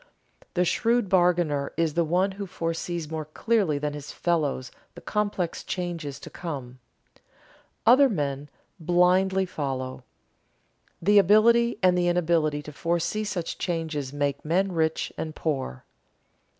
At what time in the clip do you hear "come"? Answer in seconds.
6.31-6.79